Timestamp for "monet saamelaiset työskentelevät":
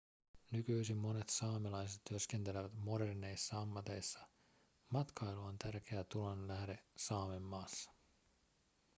0.97-2.73